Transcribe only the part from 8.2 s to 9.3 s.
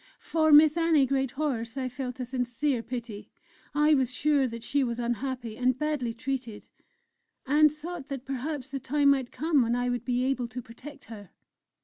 perhaps the time